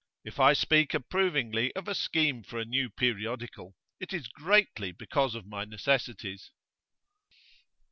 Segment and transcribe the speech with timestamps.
[0.23, 5.35] If I speak approvingly of a scheme for a new periodical, it is greatly because
[5.35, 6.49] of my necessities.